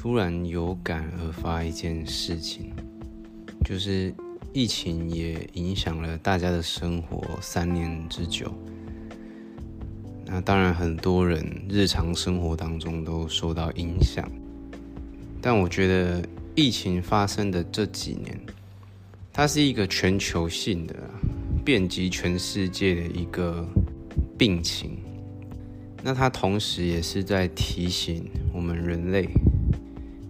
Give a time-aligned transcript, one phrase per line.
[0.00, 2.70] 突然有感而发一件事情，
[3.64, 4.14] 就是
[4.52, 8.54] 疫情也影响了大家的生活三年之久。
[10.24, 14.24] 那当然，很多人日常生活当中都受到影响。
[15.42, 18.40] 但我觉得疫情发生的这几年，
[19.32, 20.94] 它是一个全球性的、
[21.64, 23.66] 遍及全世界的一个
[24.38, 24.96] 病情。
[26.04, 29.28] 那它同时也是在提醒我们人类。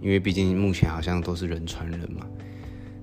[0.00, 2.26] 因为毕竟目前好像都是人传人嘛，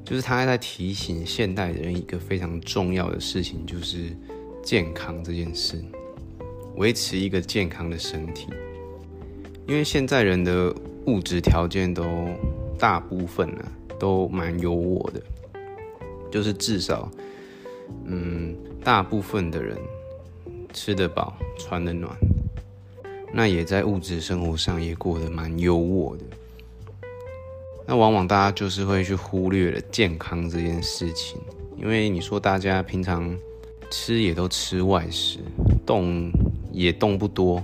[0.04, 4.16] 就是他在提醒现代人一个非常重要的事情，就是
[4.64, 5.84] 健康这件事，
[6.76, 8.48] 维持一个健康的身体。
[9.68, 10.73] 因为现在人的
[11.06, 12.06] 物质条件都
[12.80, 13.66] 大部分呢
[14.00, 15.22] 都蛮优渥的，
[16.32, 17.12] 就是至少，
[18.06, 19.78] 嗯，大部分的人
[20.73, 22.16] 吃得饱、穿得暖，
[23.34, 26.23] 那也在物质生活上也过得蛮优渥的。
[27.89, 31.39] 那往往大家就是会去忽略了健康这件事情，
[31.77, 33.33] 因为你说大家平常
[33.89, 35.39] 吃也都吃外食，
[35.85, 36.30] 动
[36.73, 37.63] 也动不多，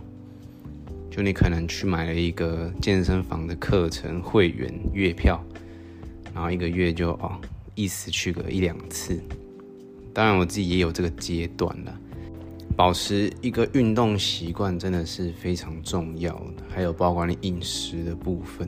[1.12, 5.44] 就你可能去买了一个健身房的课程会员月票，
[6.34, 7.38] 然后一个月就哦
[7.76, 9.22] 意思去个一两次。
[10.14, 12.00] 当然我自己也有这个阶段了，
[12.78, 18.66] 保持一个运动习惯真的是非常重要的，还有包括你饮食的部分。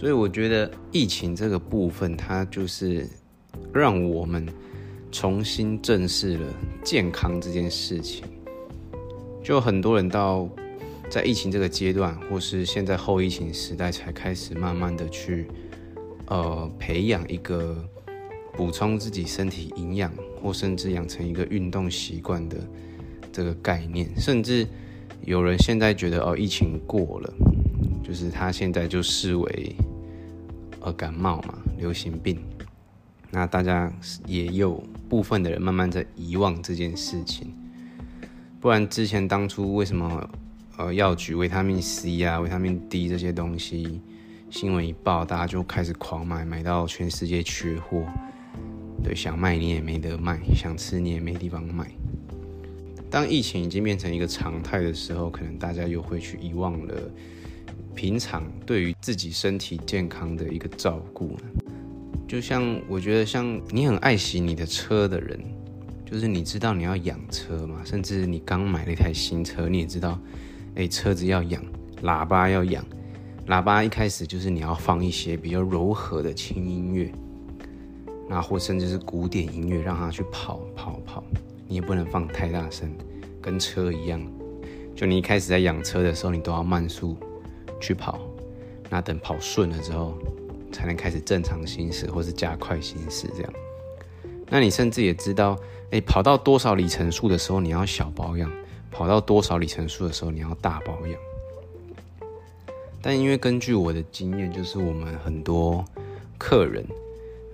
[0.00, 3.06] 所以我觉得疫情这个部分，它就是
[3.70, 4.48] 让我们
[5.12, 6.46] 重新正视了
[6.82, 8.24] 健康这件事情。
[9.44, 10.48] 就很多人到
[11.10, 15.46] 在疫情这个阶段，或是现在后疫情时代，才开始慢慢的去
[16.28, 17.86] 呃培养一个
[18.54, 20.10] 补充自己身体营养，
[20.42, 22.56] 或甚至养成一个运动习惯的
[23.30, 24.10] 这个概念。
[24.18, 24.66] 甚至
[25.26, 27.30] 有人现在觉得哦，疫情过了，
[28.02, 29.76] 就是他现在就视为。
[30.80, 32.38] 而，感冒嘛，流行病，
[33.30, 33.92] 那大家
[34.26, 37.52] 也有部分的人慢慢在遗忘这件事情。
[38.60, 40.30] 不然之前当初为什么
[40.76, 44.00] 呃药局维他命 C 啊、维他命 D 这些东西
[44.50, 48.04] 新闻一报，大家就开始狂买，买到全世界缺货。
[49.02, 51.90] 对，想卖你也没得卖，想吃你也没地方买。
[53.10, 56.94] 当疫情已经变成一个常态的时候，可能大家又会去遗忘了。
[58.00, 61.36] 平常对于自己身体健康的一个照顾，
[62.26, 65.38] 就像我觉得，像你很爱惜你的车的人，
[66.06, 70.18] 就是你知道你要养车嘛，甚至你刚买了一台新车，你也知道，
[70.76, 71.62] 哎，车子要养，
[72.02, 72.82] 喇叭要养，
[73.48, 77.12] 喇叭一开始就是你要放一些比较柔和的轻音乐，
[78.26, 81.22] 那或甚至是古典音乐，让它去跑跑跑，
[81.68, 82.90] 你也不能放太大声，
[83.42, 84.18] 跟车一样，
[84.96, 87.14] 就你一开始在养车的时候，你都要慢速。
[87.80, 88.20] 去跑，
[88.88, 90.14] 那等跑顺了之后，
[90.70, 93.52] 才能开始正常行驶，或是加快行驶这样。
[94.48, 95.56] 那你甚至也知道，
[95.90, 98.50] 哎，跑到多少里程数的时候你要小保养，
[98.90, 101.18] 跑到多少里程数的时候你要大保养。
[103.00, 105.84] 但因为根据我的经验，就是我们很多
[106.36, 106.84] 客人，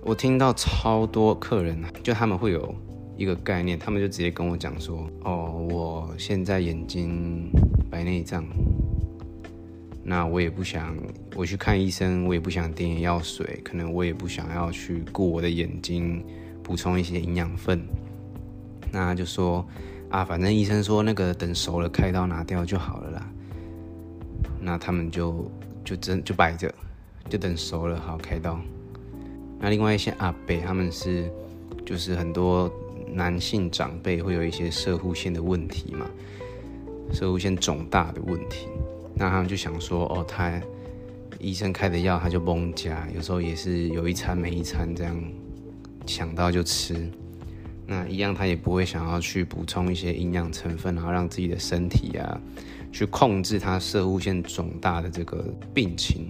[0.01, 2.75] 我听到超多客人，就他们会有
[3.15, 7.49] 一个概念，他们就直接跟我讲说，哦，我现在眼睛
[7.89, 8.43] 白内障。
[10.09, 10.95] 那我也不想，
[11.35, 16.23] 我去看医生，我也不想点眼药水，可能我也不想要去顾我的眼睛，
[16.63, 17.85] 补充一些营养分。
[18.89, 19.67] 那就说
[20.09, 23.29] 啊，反正医生说那个等熟了开刀拿掉就好了啦。
[24.61, 25.51] 那他们就
[25.83, 26.73] 就真就摆着，
[27.27, 28.57] 就等熟了好开刀。
[29.59, 31.29] 那另外一些阿伯他们是
[31.85, 32.71] 就是很多
[33.11, 36.09] 男性长辈会有一些射护线的问题嘛，
[37.11, 38.69] 射护线肿大的问题。
[39.19, 40.61] 那他们就想说，哦，他
[41.39, 45.23] 医生开的药他就崩加，有时候也是有一餐没一餐这样，
[46.05, 47.09] 想到就吃。
[47.87, 52.39] 那一样他也不会想要去补充一些营养成分，然后让自己的身体啊
[52.91, 55.43] 去控制他射物线肿大的这个
[55.73, 56.29] 病情。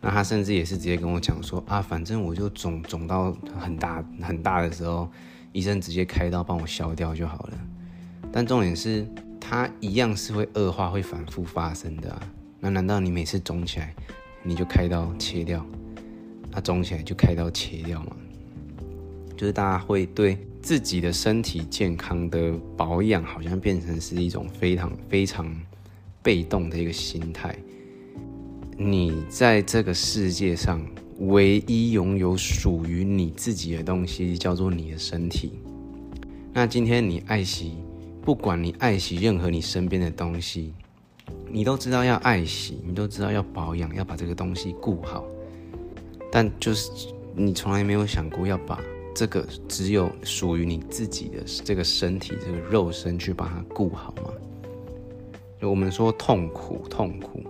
[0.00, 5.08] 那他甚至也是直接跟我讲说，啊，反正我就肿肿到很大很大的时候，
[5.52, 7.58] 医生直接开刀帮我消掉就好了。
[8.32, 9.06] 但重点是。
[9.46, 12.18] 它一样是会恶化、会反复发生的。
[12.58, 13.94] 那难道你每次肿起来，
[14.42, 15.64] 你就开刀切掉？
[16.50, 18.16] 那肿起来就开刀切掉吗？
[19.36, 25.54] 就是大家会对自己的身体健康的保养，好像变成是一种非常非常
[26.22, 27.54] 被动的一个心态。
[28.78, 30.80] 你在这个世界上
[31.18, 35.60] 唯一拥有属于你自己的东西，叫做你的身体。
[36.52, 37.74] 那今天你爱惜。
[38.24, 40.72] 不管你爱惜任何你身边的东西，
[41.46, 45.22] 你都知道要爱惜，你都知道要保养，要把这个东西顾好，
[46.32, 46.90] 但就是
[47.34, 48.80] 你从来没有想过要把
[49.14, 54.30] 这个只有属于你自己的这个身体、这个肉身去把它顾好吗？
[55.60, 57.42] 就我们说痛苦，痛苦，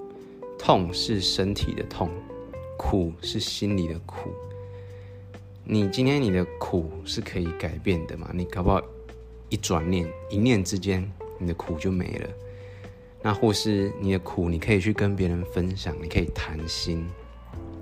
[0.59, 2.11] 痛是身体的痛，
[2.77, 4.29] 苦是心里的苦。
[5.63, 8.31] 你今天你的苦是可以改变的嘛？
[8.35, 8.83] 你搞不好
[9.49, 11.09] 一转念，一念之间，
[11.39, 12.29] 你的苦就没了。
[13.23, 17.07] 那或是你的苦，你可以去跟别人分享，你可以谈心，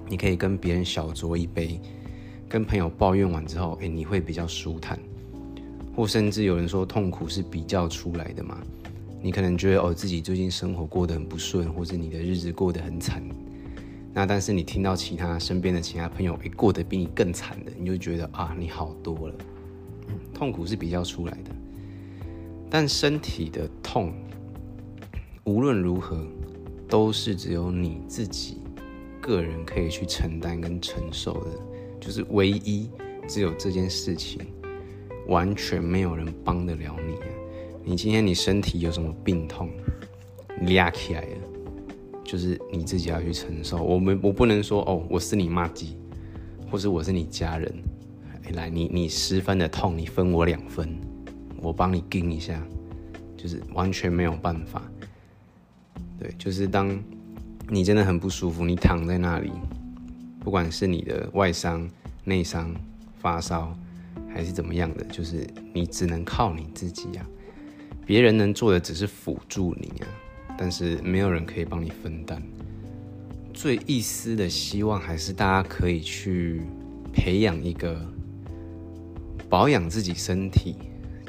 [0.08, 1.80] 你可以跟别人小酌一杯，
[2.48, 4.98] 跟朋友抱怨完之后，哎，你会比较舒坦。
[5.96, 8.62] 或甚至有人说，痛苦是比较出来的嘛？
[9.20, 13.22] 你可能觉得哦，自己最近生活过得很不顺，或者你的日子过得很惨。
[14.14, 19.34] 那但是你听到其他身边的其他朋友，哎，过得比你更惨的，你就觉得啊，你好多了。
[20.34, 21.50] 痛苦是比较出来的，
[22.70, 24.12] 但身体的痛。
[25.44, 26.25] 无论如何，
[26.88, 28.58] 都是只有你自己
[29.20, 31.50] 个人可以去承担跟承受的，
[32.00, 32.88] 就是唯一
[33.26, 34.40] 只有这件事情，
[35.26, 37.14] 完全没有人帮得了你。
[37.84, 39.69] 你今天你身体有什么病痛，
[40.69, 41.38] 压起来了，
[42.23, 43.82] 就是你自己要去承受。
[43.82, 45.96] 我们我不能说哦，我是你妈鸡，
[46.70, 47.75] 或是我是你家人，
[48.50, 50.88] 来你你十分的痛，你分我两分，
[51.60, 52.62] 我帮你顶一下，
[53.36, 54.82] 就是完全没有办法。
[56.18, 57.02] 对，就是当
[57.68, 59.50] 你真的很不舒服，你躺在那里，
[60.40, 61.88] 不管是你的外伤、
[62.24, 62.74] 内伤、
[63.18, 63.74] 发烧，
[64.28, 67.26] 还是怎么样的，就是你只能靠你自己呀。
[68.04, 70.08] 别人能做的只是辅助你啊，
[70.58, 72.42] 但是没有人可以帮你分担。
[73.54, 76.62] 最一丝的希望，还是大家可以去
[77.12, 78.04] 培养一个
[79.52, 80.76] 保养自己身体、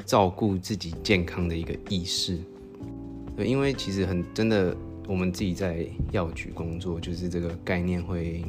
[0.06, 2.38] 照顾自己健康的一个意识。
[3.36, 4.74] 对，因为其实很真的，
[5.06, 8.42] 我们自己在药局工作，就是这个概念会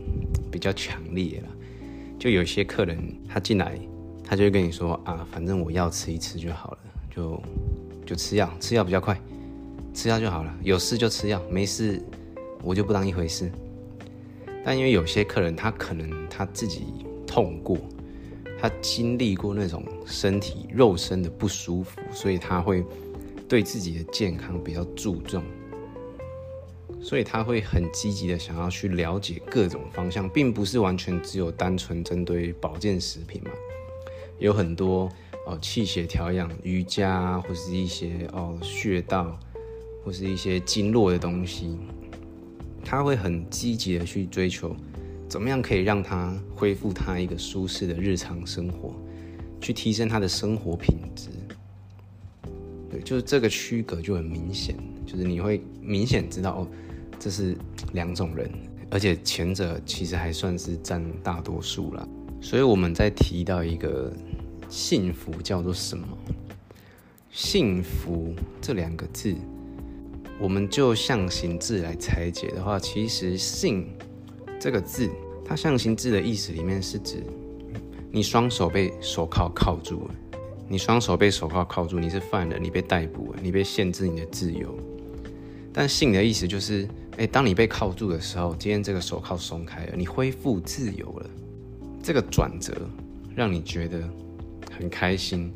[0.49, 1.49] 比较强烈了。
[2.17, 3.77] 就有些客人他进来，
[4.23, 6.77] 他就会跟你说啊，反正我药吃一吃就好了，
[7.13, 7.43] 就
[8.05, 9.19] 就吃药，吃药比较快，
[9.93, 10.57] 吃药就好了。
[10.63, 12.01] 有事就吃药，没事
[12.63, 13.51] 我就不当一回事。
[14.63, 16.85] 但因为有些客人他可能他自己
[17.27, 17.77] 痛过，
[18.59, 22.83] 他经历过那种身体肉身的不舒服，所以他会。
[23.47, 25.43] 对自己的健康比较注重，
[26.99, 33.51] 所以他会很积极的想要去了解各种方向，并不是完全只有单纯针对保健食品嘛，
[34.39, 35.07] 有很多
[35.45, 39.39] 哦气血调养、瑜伽或是一些哦穴道
[40.03, 41.77] 或是一些经络的东西，
[42.83, 44.75] 他会很积极的去追求，
[45.27, 48.93] 怎么样可以让他恢复他一个舒适的日常生活，
[49.59, 51.29] 去提升他的生活品质。
[52.89, 54.75] 对就是这个区隔就很明显，
[55.05, 56.67] 就是你会明显知道哦，
[57.19, 57.57] 这是
[57.93, 58.49] 两种人，
[58.89, 62.07] 而且前者其实还算是占大多数了。
[62.41, 64.13] 所以我们在提到一个
[64.69, 66.07] 幸福叫做什么？
[67.31, 69.35] 幸福这两个字，
[70.39, 73.87] 我们就象形字来拆解的话，其实“幸”
[74.59, 75.09] 这个字，
[75.43, 77.23] 它象形字的意思里面是指
[78.11, 80.15] 你双手被手铐铐住了。
[80.67, 84.75] 你双手被手铐铐住，你是犯人，你被逮捕了，你被限制你的自由。
[85.71, 91.29] 但性的意思就是，哎，当你被铐住的时候，今天这个手铐松开了，你恢复自由了。
[92.01, 92.73] 这个转折
[93.35, 94.01] 让你觉得
[94.75, 95.53] 很开心，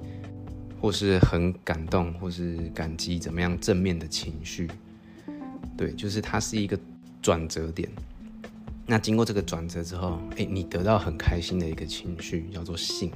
[0.80, 4.70] 或是很感动，或是感激，怎么样正面的情绪？
[5.76, 6.78] 对，就是它是一个
[7.20, 7.90] 转折点。
[8.90, 13.12] 那经过这个转折之后，哎，你得到很开心的一个情绪，叫做性。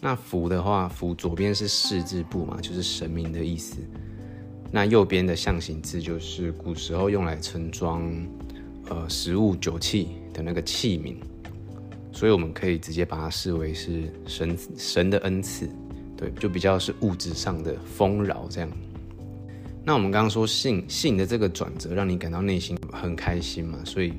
[0.00, 3.76] 那福的话，福左边是士字部嘛，就是神明的意思。
[4.70, 8.10] 那右边的象形字就是古时候用来盛装
[8.88, 11.14] 呃食物酒器的那个器皿，
[12.10, 15.68] 所以我们可以直接把它视为是神神的恩赐，
[16.16, 18.72] 对，就比较是物质上的丰饶这样。
[19.84, 24.12] 那我们刚刚说性性的这个转折，让你感到内心很开心嘛，所以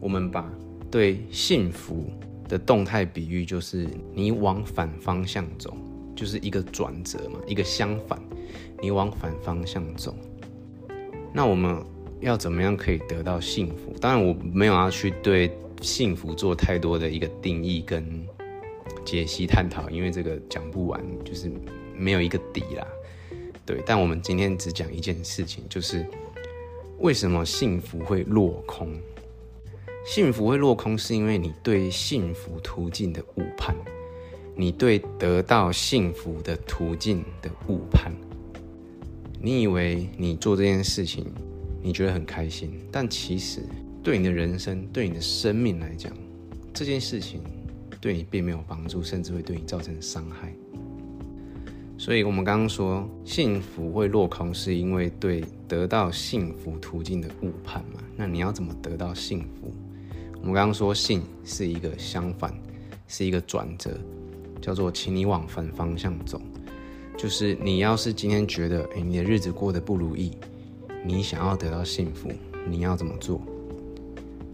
[0.00, 0.50] 我们把
[0.90, 2.10] 对幸福。
[2.48, 5.74] 的动态比喻就是你往反方向走，
[6.14, 8.20] 就是一个转折嘛，一个相反，
[8.82, 10.14] 你往反方向走。
[11.32, 11.82] 那我们
[12.20, 13.94] 要怎么样可以得到幸福？
[13.98, 15.50] 当然我没有要去对
[15.80, 18.04] 幸福做太多的一个定义跟
[19.02, 21.50] 解析探讨，因为这个讲不完，就是
[21.96, 22.86] 没有一个底啦。
[23.64, 26.06] 对，但我们今天只讲一件事情，就是
[26.98, 28.94] 为什么幸福会落空。
[30.04, 33.74] 幸福会落空，是因为你对幸福途径的误判，
[34.56, 38.12] 你对得到幸福的途径的误判。
[39.40, 41.32] 你以为你做这件事情，
[41.80, 43.60] 你觉得很开心，但其实
[44.02, 46.12] 对你的人生、对你的生命来讲，
[46.74, 47.40] 这件事情
[48.00, 50.52] 对你并没有帮助，甚至会对你造成伤害。
[52.04, 58.00] 所以，我们刚刚说幸福会落空，是因为对得到幸福途径的误判嘛？
[58.16, 59.72] 那你要怎么得到幸福？
[60.40, 62.52] 我们刚刚说幸是一个相反，
[63.06, 63.96] 是一个转折，
[64.60, 66.42] 叫做请你往反方向走。
[67.16, 70.32] 就是你要是今天觉得，哎，你的日子过得不如意，
[71.04, 72.32] 你想要得到幸福，
[72.68, 73.40] 你要怎么做？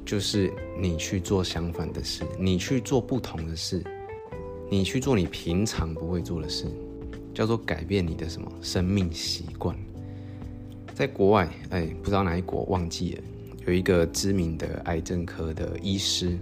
[0.04, 3.82] 就是你去做相反的事，你去做不同的事，
[4.70, 6.66] 你去做你平常不会做的事，
[7.38, 9.72] 叫做改变你的什么生命习惯。
[10.92, 13.22] 在国外，哎，不知道哪一国忘记了，
[13.64, 16.36] 有一个知名的癌症科的医师，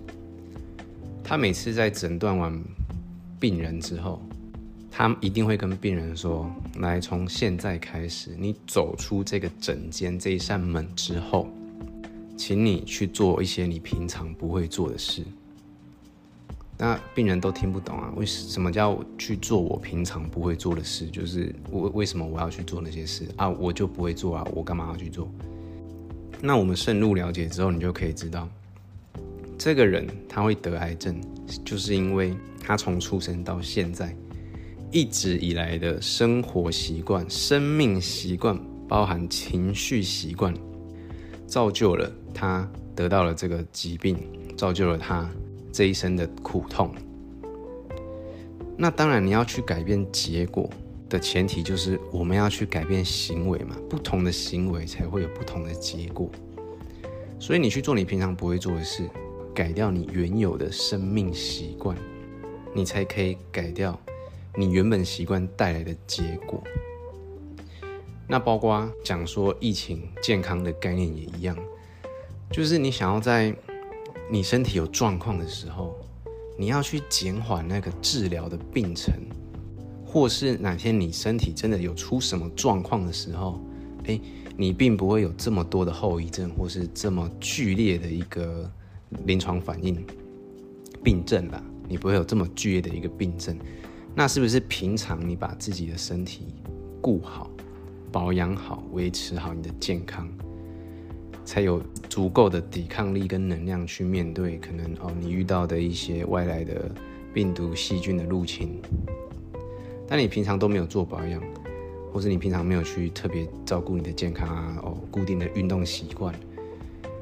[1.22, 2.58] 他每次在诊断完
[3.38, 4.22] 病人之后。
[4.90, 6.50] 他一定会跟病人说
[6.80, 11.46] ：“来，从现在开始，你走出这个诊间这一扇门之后，
[12.38, 15.22] 请你去做一些你平常不会做的事。”
[16.78, 21.06] 那病人都听不懂啊，为什么叫去做我平常不会做的事？
[21.06, 23.48] 就是我为什么我要去做那些事啊？
[23.48, 25.30] 我就不会做啊，我干嘛要去做？
[26.40, 28.48] 那我们深入了解之后，你就可以知道，
[29.56, 31.18] 这个人他会得癌症，
[31.64, 34.14] 就是因为他从出生到现在。
[34.92, 40.54] 一直以来的生活习惯、生命习惯，包含情绪习惯，
[41.44, 44.16] 造就了他得到了这个疾病，
[44.56, 45.28] 造就了他
[45.76, 46.90] 这一生的苦痛。
[48.78, 50.70] 那当然，你要去改变结果
[51.06, 53.76] 的前提，就是我们要去改变行为嘛。
[53.86, 56.30] 不同的行为才会有不同的结果。
[57.38, 59.06] 所以，你去做你平常不会做的事，
[59.54, 61.94] 改掉你原有的生命习惯，
[62.74, 64.00] 你才可以改掉。
[64.56, 66.64] 你原本习惯带来的结果，
[68.26, 71.54] 那包括讲说疫情健康的概念也一样，
[72.50, 73.54] 就是你想要在
[74.28, 75.94] 你身体有状况的时候，
[76.58, 79.14] 你要去减缓那个治疗的病程，
[80.04, 83.60] 或是哪天你身体真的有出什么状况的时候，
[84.04, 84.20] 诶，
[84.56, 88.68] 你并不会有这么多的后遗症，或是这么剧烈的一个
[89.26, 90.04] 临床反应
[91.04, 93.56] 病症啦，你不会有这么剧烈的一个病症。
[94.12, 96.54] 那是不是平常你把自己的身体
[97.00, 97.50] 顾好、
[98.10, 100.26] 保养好、维持好你的健康，
[101.46, 106.90] 才有足够的抵抗力跟能量去面对可能哦你遇到的一些外来的
[107.32, 108.78] 病毒、细菌的入侵？
[110.06, 111.42] 但你平常都没有做保养，
[112.12, 116.34] 或是你平常没有去特别照顾你的健康啊，哦，固定的运动习惯，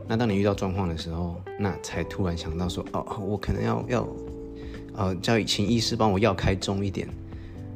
[0.09, 4.09] 那当你遇到状况的时候，那才突然想到说，哦，我可能要要。
[4.97, 7.09] 呃，叫请医师帮我药开重一点，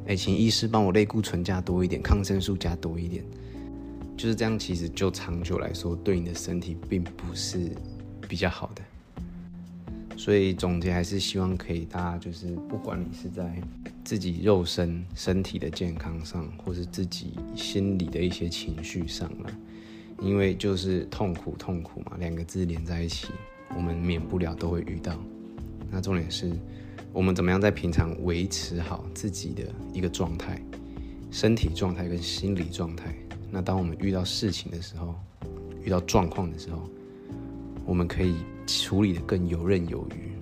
[0.06, 3.24] 哎，请医师帮我类固醇加多一点，抗生素加多一点，
[4.18, 4.58] 就是这样。
[4.58, 7.70] 其实就长久来说，对你的身体并不是
[8.28, 8.82] 比较好的。
[10.16, 13.50] 所以总结还是希望可以大家就是，不管你是在
[14.04, 19.50] 自己肉身身体的健康上，或是自己心理的一些情绪上了，
[20.20, 23.28] 因为就是痛苦痛苦嘛，两个字连在一起，
[23.76, 25.16] 我们免不了都会遇到。
[25.90, 26.52] 那重点是。
[27.10, 29.62] 我们怎么样在平常维持好自己的
[29.94, 30.62] 一个状态，
[31.30, 33.14] 身体状态跟心理状态？
[33.50, 35.14] 那当我们遇到事情的时候，
[35.82, 36.88] 遇到状况的时候，
[37.84, 38.36] 我们可以
[38.66, 40.32] 处理的更游刃有余，